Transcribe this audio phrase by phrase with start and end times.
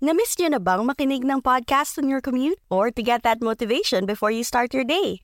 [0.00, 2.56] Namiss niyo na bang makinig ng podcast on your commute?
[2.72, 5.20] Or to get that motivation before you start your day?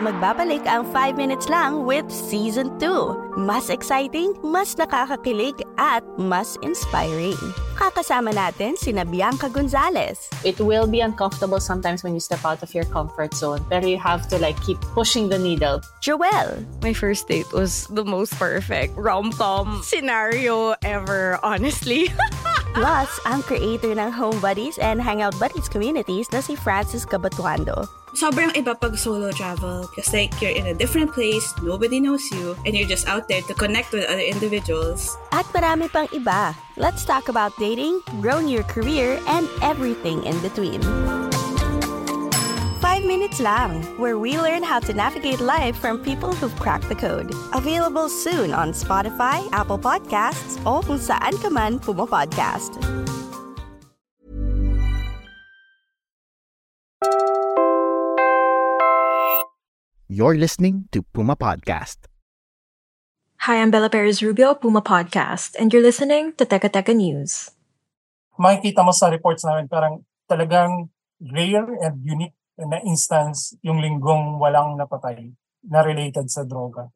[0.00, 3.36] Magbabalik ang 5 minutes lang with Season 2.
[3.36, 7.36] Mas exciting, mas nakakakilig, at mas inspiring.
[7.76, 10.32] Kakasama natin si Bianca Gonzalez.
[10.40, 14.00] It will be uncomfortable sometimes when you step out of your comfort zone, pero you
[14.00, 15.84] have to like keep pushing the needle.
[16.00, 16.64] Joelle.
[16.80, 22.08] My first date was the most perfect rom-com scenario ever, honestly.
[22.72, 28.52] Plus, ang creator ng Home Buddies and Hangout Buddies communities na si Francis Cabatuando sobrang
[28.58, 32.74] iba pag solo travel because like you're in a different place, nobody knows you, and
[32.74, 35.16] you're just out there to connect with other individuals.
[35.32, 36.54] At marami pang iba.
[36.76, 40.80] Let's talk about dating, growing your career, and everything in between.
[42.80, 46.96] 5 minutes lang, where we learn how to navigate life from people who've cracked the
[46.96, 47.32] code.
[47.52, 52.80] Available soon on Spotify, Apple Podcasts, o kung saan ka man pumapodcast.
[60.20, 62.04] You're listening to Puma Podcast.
[63.48, 67.56] Hi, I'm Bella Perez Rubio, Puma Podcast, and you're listening to Teka Teka News.
[68.36, 70.92] Makikita mo sa reports namin parang talagang
[71.24, 75.32] rare and unique na instance yung linggong walang napatay
[75.64, 76.92] na related sa droga.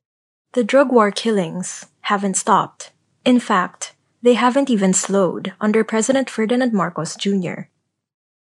[0.53, 2.93] The drug war killings haven't stopped.
[3.25, 7.73] In fact, they haven't even slowed under President Ferdinand Marcos Jr.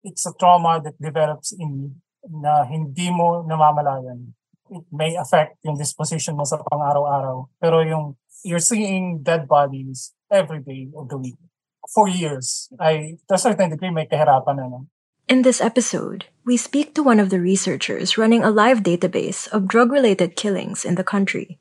[0.06, 1.98] It's a trauma that develops in
[2.30, 4.37] na hindi mo namamalayan
[4.70, 7.48] it may affect yung disposition mo sa pang-araw-araw.
[7.62, 11.40] Pero yung you're seeing dead bodies every day of the week
[11.88, 14.68] for years, I, to a certain degree, may kahirapan na.
[14.68, 14.88] No?
[15.28, 19.68] In this episode, we speak to one of the researchers running a live database of
[19.68, 21.60] drug-related killings in the country.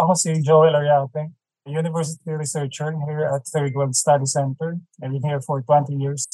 [0.00, 1.28] Ako si Joel Ariate,
[1.68, 4.80] a university researcher here at Third World Study Center.
[4.96, 6.24] I've been here for 20 years.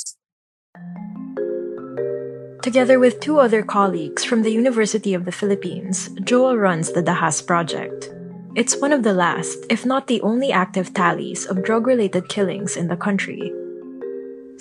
[2.62, 7.42] Together with two other colleagues from the University of the Philippines, Joel runs the Dahas
[7.42, 8.14] Project.
[8.54, 12.86] It's one of the last, if not the only active tallies of drug-related killings in
[12.86, 13.50] the country.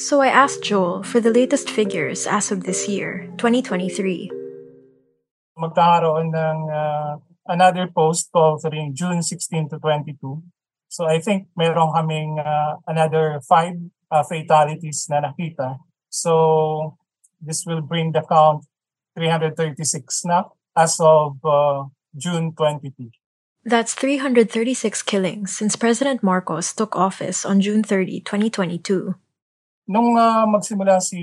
[0.02, 4.32] So I asked Joel for the latest figures as of this year, 2023.
[5.62, 10.44] Magkakaroon ng uh, another post called rin June 16 to 22.
[10.90, 13.76] So I think meron kaming uh, another five
[14.12, 15.80] uh, fatalities na nakita.
[16.10, 16.98] So
[17.42, 18.66] this will bring the count
[19.18, 21.86] 336 na as of uh,
[22.16, 23.12] June 22.
[23.66, 29.16] That's 336 killings since President Marcos took office on June 30, 2022.
[29.90, 31.18] Nung uh, magsimula si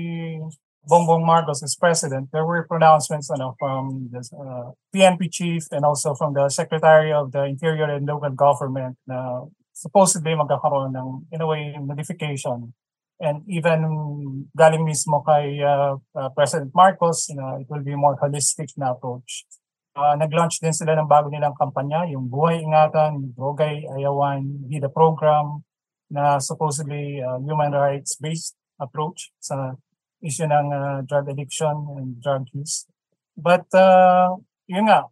[0.83, 6.13] Bongbong Marcos as president, there were pronouncements ano, from the uh, PNP chief and also
[6.13, 11.47] from the Secretary of the Interior and Local Government na supposedly magkakaroon ng, in a
[11.47, 12.75] way, modification.
[13.23, 13.79] And even
[14.51, 18.91] galing mismo kay uh, uh, President Marcos, you know, it will be more holistic na
[18.91, 19.47] approach.
[19.95, 25.63] Uh, nag-launch din sila ng bago nilang kampanya, yung Buhay Ingatan, Drogay Ayawan, Vida Program,
[26.11, 29.79] na supposedly uh, human rights-based approach sa
[30.23, 32.87] issue ng uh, drug addiction and drug use.
[33.35, 35.11] But uh, yun nga,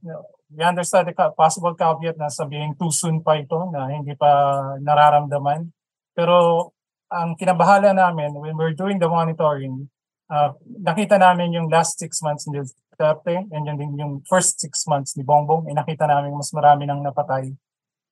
[0.51, 4.31] we understand the possible caveat na sabihin too soon pa ito na hindi pa
[4.79, 5.67] nararamdaman.
[6.15, 6.71] Pero
[7.11, 9.91] ang kinabahala namin when we're doing the monitoring,
[10.31, 15.15] uh, nakita namin yung last six months ni Duterte and yung, yung first six months
[15.19, 17.51] ni Bongbong, eh, nakita namin mas marami nang napatay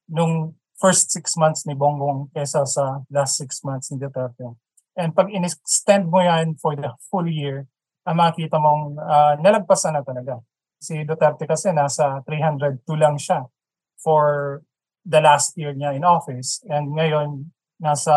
[0.10, 4.56] nung first six months ni Bongbong kesa sa last six months ni Duterte.
[5.00, 7.72] And pag in-extend mo yan for the full year,
[8.04, 10.44] ang makikita mong uh, nalagpasan na talaga.
[10.76, 13.48] Si Duterte kasi nasa 302 lang siya
[13.96, 14.60] for
[15.08, 16.60] the last year niya in office.
[16.68, 18.12] And ngayon, nasa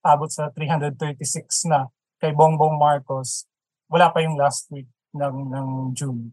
[0.00, 3.44] abot sa 336 na kay Bongbong Marcos.
[3.92, 6.32] Wala pa yung last week ng, ng June.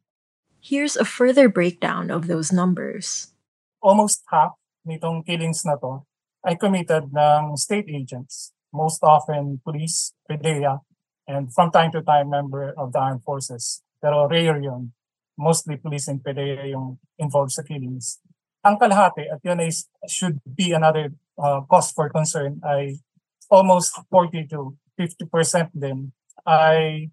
[0.63, 3.35] Here's a further breakdown of those numbers.
[3.83, 4.55] Almost half
[4.87, 6.07] nitong killings na to
[6.47, 10.79] ay committed ng state agents most often police, PDEA,
[11.27, 13.81] and from time to time member of the armed forces.
[14.01, 14.93] Pero rare yun.
[15.37, 18.19] Mostly police and PDEA yung involved sa killings.
[18.65, 22.99] Ang kalahati, at yun is, should be another uh, cause for concern, ay
[23.47, 26.11] almost 40 to 50% din
[26.43, 27.07] ay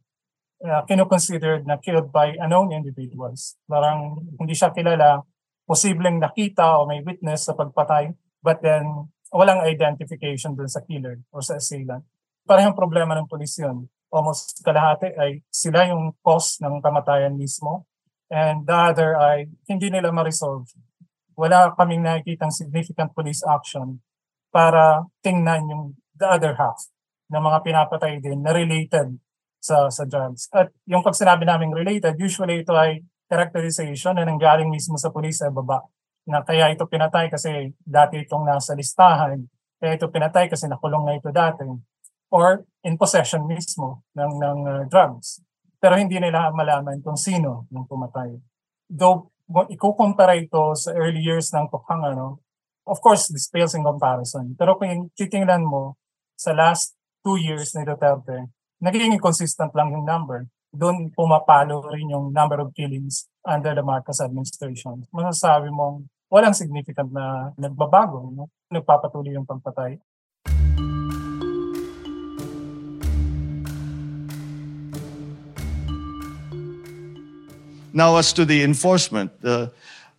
[0.62, 3.54] uh, kinoconsidered na killed by unknown individuals.
[3.70, 5.22] Parang hindi siya kilala,
[5.66, 8.10] posibleng nakita o may witness sa pagpatay,
[8.42, 12.04] but then walang identification dun sa killer or sa assailant.
[12.46, 13.90] parehong problema ng pulis yun.
[14.06, 17.90] Almost kalahati ay sila yung cause ng kamatayan mismo
[18.30, 20.70] and the other ay hindi nila ma-resolve.
[21.34, 23.98] Wala kaming nakikitang significant police action
[24.54, 25.82] para tingnan yung
[26.14, 26.86] the other half
[27.26, 29.18] ng mga pinapatay din na related
[29.58, 30.46] sa sa drugs.
[30.54, 35.42] At yung pag sinabi naming related, usually ito ay characterization na nanggaling mismo sa pulis
[35.42, 35.82] sa baba
[36.26, 39.46] na kaya ito pinatay kasi dati itong nasa listahan,
[39.78, 41.62] kaya ito pinatay kasi nakulong na ito dati
[42.34, 45.38] or in possession mismo ng, ng uh, drugs.
[45.78, 48.34] Pero hindi nila malaman kung sino yung pumatay.
[48.90, 52.42] Though, ikukumpara ito sa early years ng Tukhang, ano,
[52.86, 54.58] of course, this pales in comparison.
[54.58, 55.94] Pero kung titingnan mo,
[56.36, 58.50] sa last two years ni Duterte,
[58.82, 60.46] naging inconsistent lang yung number.
[60.74, 65.06] Doon pumapalo rin yung number of killings under the Marcos administration.
[65.14, 68.30] Masasabi mong walang significant na nagbabago.
[68.34, 68.50] No?
[68.72, 69.98] Nagpapatuloy yung pagpatay.
[77.96, 79.68] Now, as to the enforcement, uh,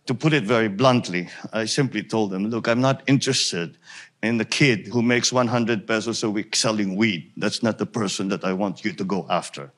[0.06, 3.78] to put it very bluntly, I simply told them, look, I'm not interested
[4.20, 7.30] in the kid who makes 100 pesos a week selling weed.
[7.36, 9.70] That's not the person that I want you to go after.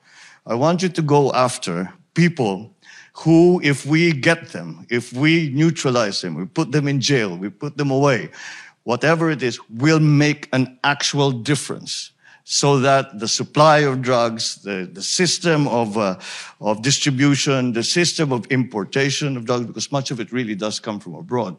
[0.47, 2.73] I want you to go after people
[3.13, 7.49] who, if we get them, if we neutralize them, we put them in jail, we
[7.49, 8.29] put them away,
[8.83, 12.11] whatever it is, will make an actual difference
[12.43, 16.17] so that the supply of drugs, the, the system of, uh,
[16.59, 20.99] of distribution, the system of importation of drugs, because much of it really does come
[20.99, 21.57] from abroad,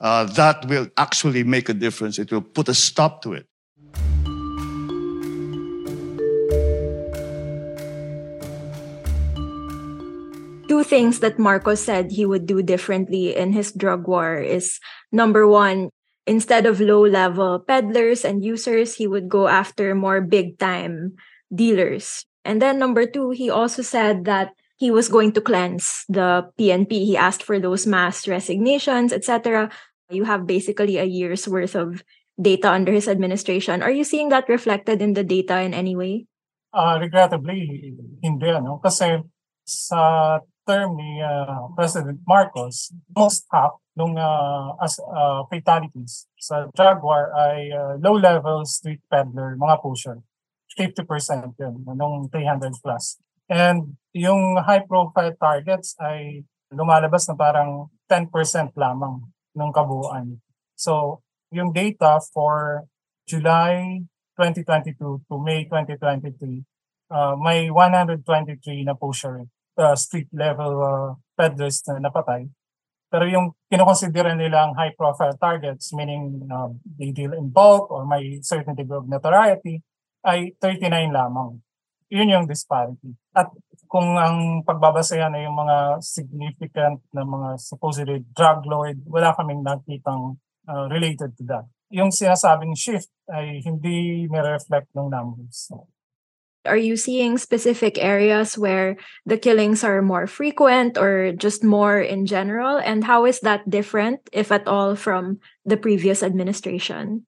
[0.00, 2.18] uh, that will actually make a difference.
[2.18, 3.46] It will put a stop to it.
[10.86, 14.78] Things that Marcos said he would do differently in his drug war is
[15.10, 15.90] number one,
[16.26, 21.18] instead of low level peddlers and users, he would go after more big time
[21.50, 22.24] dealers.
[22.46, 26.92] And then number two, he also said that he was going to cleanse the PNP.
[26.92, 29.70] He asked for those mass resignations, etc.
[30.10, 32.04] You have basically a year's worth of
[32.40, 33.82] data under his administration.
[33.82, 36.26] Are you seeing that reflected in the data in any way?
[36.72, 38.48] Uh, regrettably, hindi.
[38.52, 38.78] Ano?
[38.84, 39.16] Kasi
[39.64, 47.32] sa term ni uh, President Marcos, most half nung uh, as uh, fatalities sa Jaguar
[47.32, 50.20] ay uh, low-level street peddler, mga pusher.
[50.76, 53.16] 50% yun, nung 300 plus.
[53.48, 58.28] And yung high-profile targets ay lumalabas na parang 10%
[58.76, 59.24] lamang
[59.56, 60.44] ng kabuuan.
[60.76, 62.84] So, yung data for
[63.24, 64.04] July
[64.36, 66.60] 2022 to May 2023,
[67.08, 68.20] uh, may 123
[68.84, 72.48] na pusher, uh, street level uh, peddlers na napatay.
[73.06, 76.68] Pero yung kinoconsidera nila ang high-profile targets, meaning uh,
[76.98, 79.78] they deal in bulk or may certain degree of notoriety,
[80.26, 81.62] ay 39 lamang.
[82.10, 83.14] Yun yung disparity.
[83.30, 83.50] At
[83.86, 90.38] kung ang pagbabasehan ay yung mga significant na mga supposedly drug lord, wala kaming nakitang
[90.66, 91.66] uh, related to that.
[91.94, 95.70] Yung sinasabing shift ay hindi nire-reflect ng numbers.
[96.66, 102.26] Are you seeing specific areas where the killings are more frequent or just more in
[102.26, 102.76] general?
[102.76, 107.24] And how is that different, if at all, from the previous administration?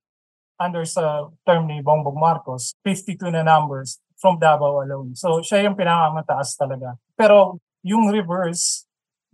[0.59, 5.15] Under sa term ni Bongbong Marcos, 52 na numbers from Davao alone.
[5.15, 6.99] So siya yung pinakamataas talaga.
[7.15, 8.85] Pero yung reverse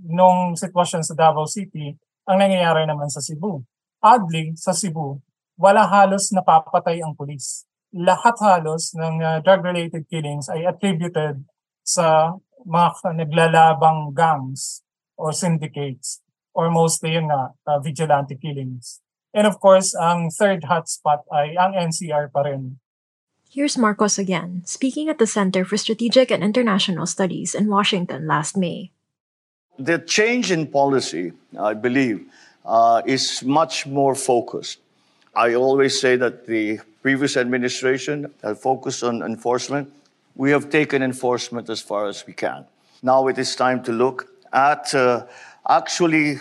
[0.05, 1.97] nung sitwasyon sa Davao City,
[2.29, 3.65] ang nangyayari naman sa Cebu.
[4.05, 5.17] Oddly, sa Cebu,
[5.57, 11.47] wala halos napapatay ang pulis lahat halos ng uh, drug-related killings ay attributed
[11.87, 12.35] sa
[12.67, 14.83] mga naglalabang gangs
[15.15, 16.19] or syndicates
[16.55, 18.99] or mostly yun nga, uh, vigilante killings.
[19.35, 22.79] And of course, ang third hotspot ay ang NCR pa rin.
[23.51, 28.57] Here's Marcos again, speaking at the Center for Strategic and International Studies in Washington last
[28.59, 28.91] May.
[29.79, 32.27] The change in policy, I believe,
[32.63, 34.79] uh, is much more focused.
[35.37, 39.93] I always say that the previous administration had focused on enforcement.
[40.37, 42.67] We have taken enforcement as far as we can.
[43.03, 45.27] Now it is time to look at uh,
[45.69, 46.41] actually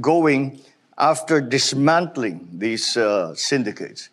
[0.00, 0.60] going
[0.96, 4.08] after dismantling these uh, syndicates.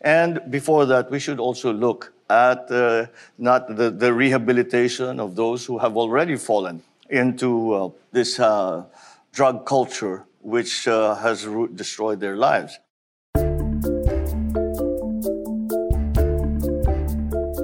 [0.00, 5.66] And before that, we should also look at uh, not the, the, rehabilitation of those
[5.66, 8.84] who have already fallen into uh, this uh,
[9.32, 12.78] drug culture, which uh, has destroyed their lives.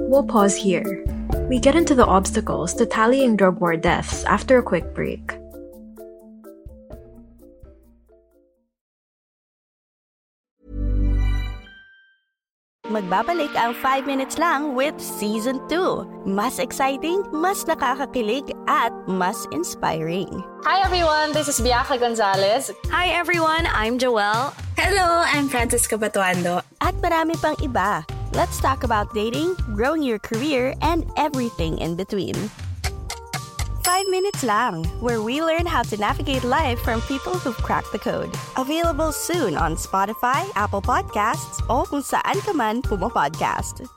[0.07, 1.03] We'll pause here.
[1.51, 5.35] We get into the obstacles to tallying drug war deaths after a quick break.
[12.87, 16.23] Magbabalik ang 5 minutes lang with Season 2.
[16.23, 20.31] Mas exciting, mas nakakakilig, at mas inspiring.
[20.63, 22.71] Hi everyone, this is Bianca Gonzalez.
[22.87, 24.55] Hi everyone, I'm Joelle.
[24.79, 26.63] Hello, I'm Francisca Batuando.
[26.79, 28.07] At marami pang iba.
[28.33, 32.35] Let's talk about dating, growing your career, and everything in between.
[33.83, 37.99] 5 minutes lang, where we learn how to navigate life from people who've cracked the
[37.99, 38.29] code.
[38.57, 43.96] Available soon on Spotify, Apple Podcasts, o kung saan ka man pumapodcast.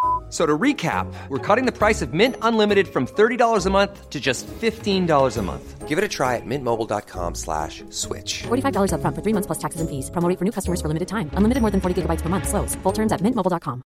[0.31, 4.09] F- So to recap, we're cutting the price of Mint Unlimited from $30 a month
[4.09, 5.87] to just $15 a month.
[5.89, 8.43] Give it a try at mintmobile.com slash switch.
[8.47, 10.09] $45 upfront for three months plus taxes and fees.
[10.09, 11.29] Promo rate for new customers for limited time.
[11.33, 12.47] Unlimited more than 40 gigabytes per month.
[12.47, 12.75] Slows.
[12.75, 13.83] Full terms at mintmobile.com.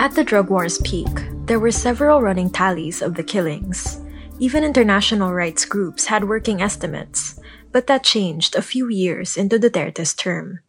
[0.00, 1.08] At the drug war's peak,
[1.46, 4.00] there were several running tallies of the killings.
[4.38, 7.37] Even international rights groups had working estimates,
[7.72, 10.60] but that changed a few years into Duterte's term.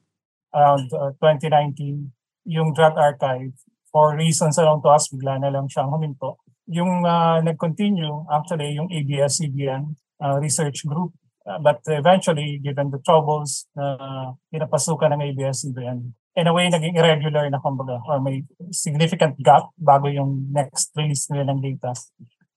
[0.53, 2.11] around uh, 2019,
[2.45, 3.53] yung drug archive,
[3.91, 6.37] for reasons along to us, bigla na lang siyang huminto.
[6.69, 11.13] Yung uh, nag-continue, actually, yung ABS-CBN uh, research group.
[11.45, 17.49] Uh, but eventually, given the troubles uh, pinapasukan ng ABS-CBN, in a way, naging irregular
[17.49, 21.97] na kumbaga, or may significant gap bago yung next release nila ng data.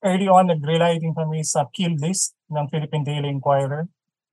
[0.04, 3.88] Early on, nag-rely din kami sa kill list ng Philippine Daily Inquirer.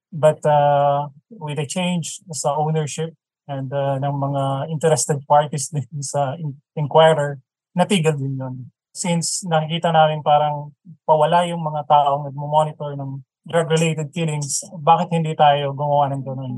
[0.10, 3.13] But uh, with a change sa ownership
[3.50, 7.42] and uh, ng mga interested parties din sa in- Inquirer,
[7.78, 8.56] natigil din yun.
[8.94, 10.74] Since nakikita namin parang
[11.06, 16.56] pawala yung mga taong nagmo-monitor ng drug-related killings, bakit hindi tayo gumawa ng ganun?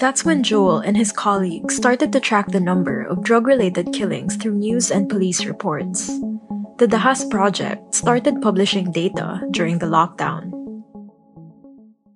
[0.00, 4.36] That's when Joel and his colleagues started to track the number of drug related killings
[4.36, 6.08] through news and police reports.
[6.80, 10.51] The Dahas Project started publishing data during the lockdown.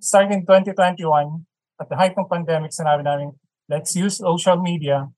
[0.01, 1.45] Starting 2021,
[1.77, 3.37] at the height ng pandemic, sinabi namin,
[3.69, 5.09] let's use social media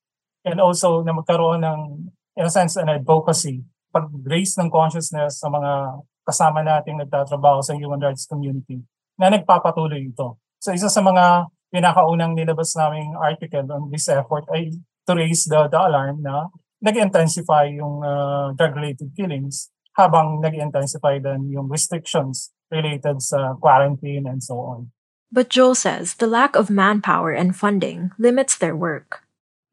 [0.43, 1.81] and also na magkaroon ng,
[2.35, 3.63] in a sense, an advocacy,
[3.95, 8.85] pag-raise ng consciousness sa mga kasama nating nagtatrabaho sa human rights community
[9.17, 10.37] na nagpapatuloy ito.
[10.61, 14.73] So isa sa mga pinakaunang nilabas naming article on this effort ay
[15.09, 16.53] to raise the, the alarm na
[16.85, 24.61] nag-intensify yung uh, drug-related killings habang nag-intensify din yung restrictions related sa quarantine and so
[24.61, 24.93] on.
[25.29, 29.25] But Joel says the lack of manpower and funding limits their work.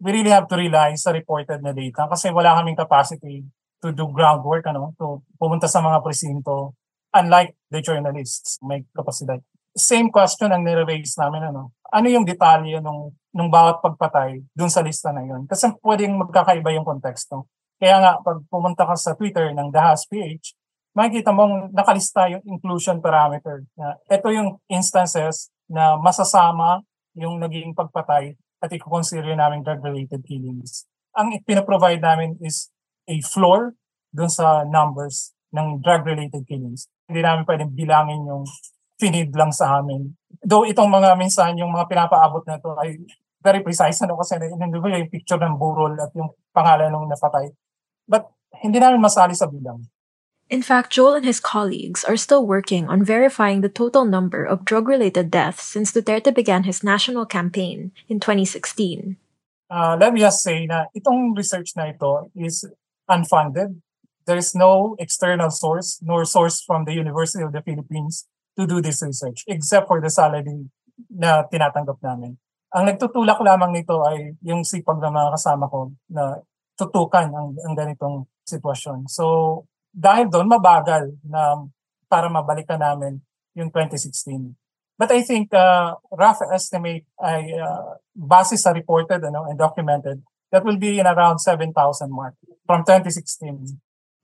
[0.04, 3.48] We really have to rely sa reported na data kasi wala kaming capacity
[3.80, 6.76] to do groundwork, ano, to pumunta sa mga presinto.
[7.16, 9.40] Unlike the journalists, may kapasidad.
[9.72, 14.84] Same question ang nire-raise namin, ano, ano yung detalye nung, nung bawat pagpatay dun sa
[14.84, 15.48] lista na yun?
[15.48, 17.48] Kasi pwedeng magkakaiba yung konteksto.
[17.80, 20.56] Kaya nga, pag pumunta ka sa Twitter ng Dahas PH,
[20.96, 23.68] makikita mong nakalista yung inclusion parameter.
[23.76, 26.82] Na ito yung instances na masasama
[27.16, 30.88] yung naging pagpatay at i-consider namin drug-related killings.
[31.16, 32.72] Ang pinaprovide namin is
[33.08, 33.76] a floor
[34.12, 36.92] dun sa numbers ng drug-related killings.
[37.08, 38.44] Hindi namin pwedeng bilangin yung
[39.00, 40.16] finid lang sa amin.
[40.44, 43.00] Though itong mga minsan, yung mga pinapaabot na to ay
[43.40, 47.52] very precise ano kasi nandun yung picture ng burol at yung pangalan ng napatay.
[48.08, 48.28] But
[48.64, 49.84] hindi namin masali sa bilang.
[50.46, 54.64] In fact, Joel and his colleagues are still working on verifying the total number of
[54.64, 59.18] drug related deaths since Duterte began his national campaign in 2016.
[59.70, 62.62] Uh, let me just say na itong research na ito is
[63.10, 63.82] unfunded.
[64.30, 68.86] There is no external source nor source from the University of the Philippines to do
[68.86, 70.70] this research except for the salary
[71.10, 72.38] na tinatanggap namin.
[72.70, 76.38] Ang nagtutulak lamang nito ay yung sipag ng mga kasama ko na
[76.78, 79.10] tutukan ang, ang ganitong sitwasyon.
[79.10, 81.64] So, dahil doon, mabagal na
[82.12, 83.24] para mabalikan namin
[83.56, 84.52] yung 2016.
[85.00, 90.64] But I think uh, rough estimate ay uh, base sa reported ano, and documented that
[90.64, 91.72] will be in around 7,000
[92.12, 92.36] mark
[92.68, 93.80] from 2016.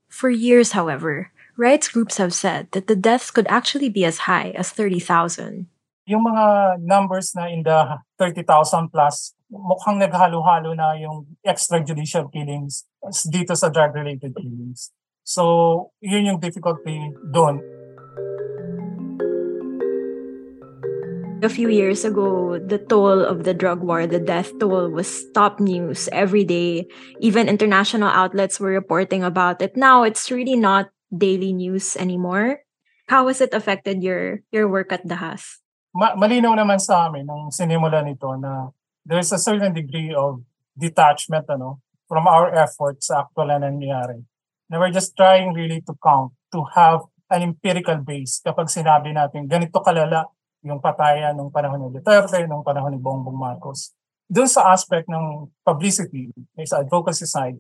[0.07, 4.51] For years, however, rights groups have said that the deaths could actually be as high
[4.55, 5.67] as 30,000.
[6.07, 12.87] Yung mga numbers na in the 30,000 plus, mukhang naghalo-halo na yung extrajudicial killings
[13.27, 14.91] dito sa drug-related killings.
[15.31, 16.99] So, yun yung difficulty
[17.31, 17.63] doon.
[21.41, 25.57] A few years ago, the toll of the drug war, the death toll, was top
[25.63, 26.85] news every day.
[27.23, 29.79] Even international outlets were reporting about it.
[29.79, 32.67] Now, it's really not daily news anymore.
[33.07, 35.63] How has it affected your your work at Dahas?
[35.95, 38.71] Ma- malinaw naman sa amin nung sinimula nito na
[39.03, 40.43] there's a certain degree of
[40.75, 44.23] detachment ano from our efforts sa actual na nangyayari.
[44.71, 49.51] Na we're just trying really to count, to have an empirical base kapag sinabi natin
[49.51, 50.31] ganito kalala
[50.63, 53.91] yung patayan nung panahon ni Duterte, nung panahon ni Bongbong Marcos.
[54.31, 56.31] Doon sa aspect ng publicity,
[56.63, 57.59] sa advocacy side,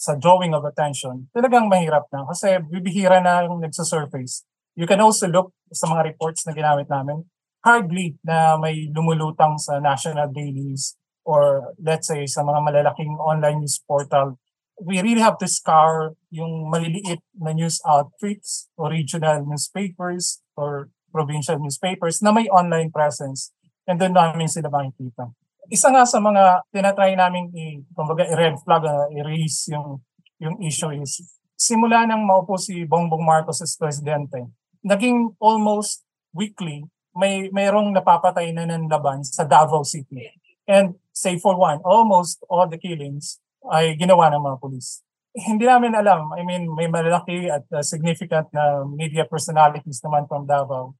[0.00, 4.48] sa drawing of attention, talagang mahirap na kasi bibihira na yung nagsasurface.
[4.72, 7.28] You can also look sa mga reports na ginamit namin,
[7.60, 10.96] hardly na may lumulutang sa national dailies
[11.26, 14.38] or let's say sa mga malalaking online news portal.
[14.76, 21.56] We really have to scour yung maliliit na news outfits o regional newspapers or provincial
[21.56, 23.56] newspapers na may online presence
[23.88, 25.32] and doon namin sila makikita
[25.70, 30.02] isa nga sa mga tinatry namin i, kumbaga, i-red flag, uh, i-raise yung,
[30.38, 31.22] yung issue is,
[31.58, 34.46] simula nang maupo si Bongbong Marcos as presidente,
[34.86, 40.28] naging almost weekly, may mayroong napapatay na ng laban sa Davao City.
[40.68, 43.40] And say for one, almost all the killings
[43.72, 45.02] ay ginawa ng mga polis.
[45.36, 46.32] Hindi namin alam.
[46.32, 50.96] I mean, may malalaki at uh, significant na media personalities naman from Davao.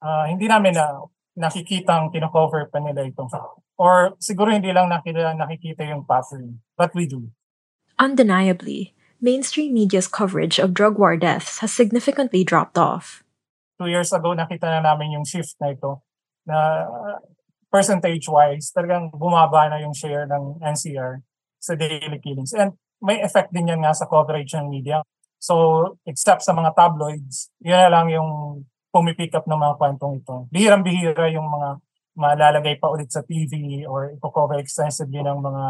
[0.00, 1.00] Uh, hindi namin na
[1.36, 3.24] nakikita ang kinocover pa nila ito.
[3.80, 6.60] Or siguro hindi lang nakita, nakikita yung pattern.
[6.76, 7.32] But we do.
[7.96, 13.24] Undeniably, mainstream media's coverage of drug war deaths has significantly dropped off.
[13.80, 16.04] Two years ago, nakita na namin yung shift na ito
[16.44, 16.84] na
[17.72, 21.24] percentage-wise, talagang bumaba na yung share ng NCR
[21.60, 22.56] sa daily killings.
[22.56, 22.74] And
[23.04, 25.04] may effect din yan nga sa coverage ng media.
[25.40, 30.36] So, except sa mga tabloids, yun na lang yung pumipick up ng mga kwentong ito.
[30.52, 31.68] Bihirang-bihira yung mga
[32.18, 35.64] malalagay pa ulit sa TV or ipo-cover extensively ng mga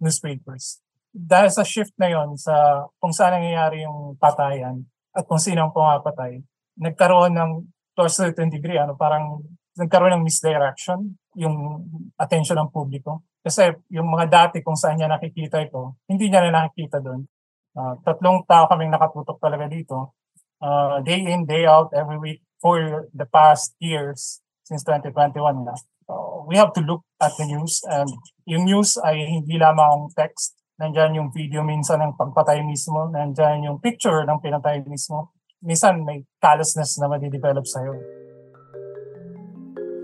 [0.00, 0.80] newspapers.
[1.10, 5.74] Dahil sa shift na yon sa kung saan nangyayari yung patayan at kung sino ang
[5.74, 6.40] pumapatay,
[6.78, 7.50] nagkaroon ng
[7.98, 9.42] to a certain degree, ano, parang
[9.76, 11.86] nagkaroon ng misdirection yung
[12.18, 13.22] attention ng publiko.
[13.40, 17.24] Kasi yung mga dati kung saan niya nakikita ito, hindi niya na nakikita doon.
[17.70, 20.12] Uh, tatlong tao kaming nakatutok talaga dito.
[20.60, 25.72] Uh, day in, day out, every week for the past years since 2021 na.
[26.04, 28.10] So, we have to look at the news and
[28.44, 30.58] yung news ay hindi lamang text.
[30.76, 33.08] Nandyan yung video minsan ng pagpatay mismo.
[33.08, 35.32] Nandyan yung picture ng pinatay mismo.
[35.60, 37.94] Minsan may callousness na madidevelop sa'yo.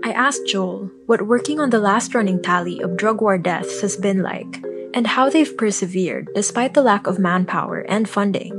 [0.07, 3.99] I asked Joel what working on the last running tally of drug war deaths has
[3.99, 4.63] been like
[4.95, 8.55] and how they've persevered despite the lack of manpower and funding.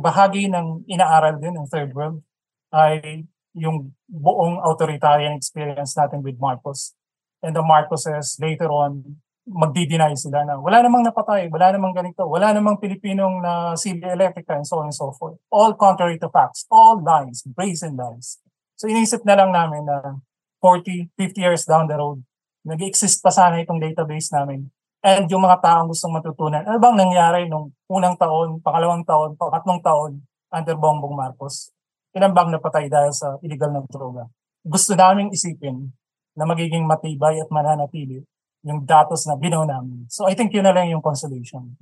[0.00, 2.24] Bahagi ng inaaral din ng Third World
[2.72, 6.96] ay yung buong authoritarian experience natin with Marcos.
[7.44, 12.56] And the Marcoses later on, magdi-deny sila na wala namang napatay, wala namang ganito, wala
[12.56, 15.36] namang Pilipinong na Silvia Electrica and so on and so forth.
[15.52, 18.40] All contrary to facts, all lies, brazen lies.
[18.84, 20.20] So inisip na lang namin na
[20.60, 22.20] 40, 50 years down the road,
[22.68, 24.68] nag-exist pa sana itong database namin.
[25.00, 29.80] And yung mga taong gustong matutunan, ano bang nangyari nung unang taon, pangalawang taon, pangatlong
[29.80, 30.12] taon
[30.52, 31.72] under Bongbong Marcos?
[32.12, 34.28] ilan bang napatay dahil sa illegal na droga.
[34.60, 35.88] Gusto naming isipin
[36.36, 38.20] na magiging matibay at mananatili
[38.68, 40.04] yung datos na binaw namin.
[40.12, 41.72] So I think yun na lang yung consolation.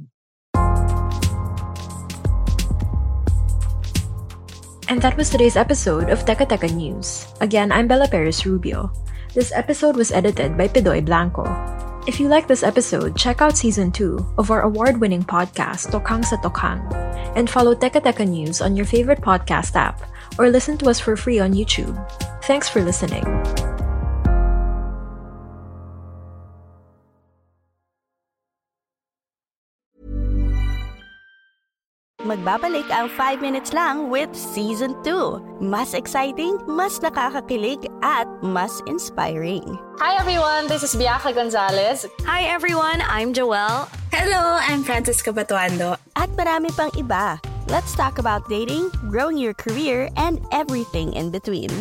[4.93, 7.25] And that was today's episode of Teka Teka News.
[7.41, 8.93] Again, I'm Bella Perez Rubio.
[9.33, 11.49] This episode was edited by Pidoy Blanco.
[12.05, 16.21] If you like this episode, check out season 2 of our award winning podcast, Tokang
[16.21, 16.85] sa Tokang,
[17.41, 20.05] and follow Teka Teka News on your favorite podcast app
[20.37, 21.97] or listen to us for free on YouTube.
[22.45, 23.25] Thanks for listening.
[32.23, 35.59] Magbabalik ang 5 minutes lang with Season 2.
[35.59, 39.67] Mas exciting, mas nakakakilig, at mas inspiring.
[39.99, 42.07] Hi everyone, this is Bianca Gonzalez.
[42.23, 43.91] Hi everyone, I'm Joelle.
[44.15, 45.99] Hello, I'm Francisca Batuando.
[46.15, 47.43] At marami pang iba.
[47.67, 51.75] Let's talk about dating, growing your career, and everything in between.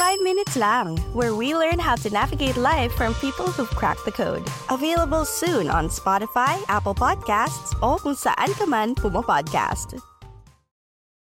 [0.00, 4.10] Five Minutes Lang, where we learn how to navigate life from people who've cracked the
[4.10, 4.42] code.
[4.70, 10.00] Available soon on Spotify, Apple Podcasts, o kung saan ka man pumapodcast.